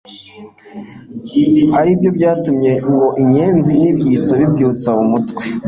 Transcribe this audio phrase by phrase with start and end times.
[1.79, 5.43] aribyo byatumye ngo inyenzi n'ibyitso bibyutsa umutwe